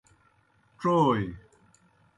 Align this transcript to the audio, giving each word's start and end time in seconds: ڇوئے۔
ڇوئے۔ 0.79 1.23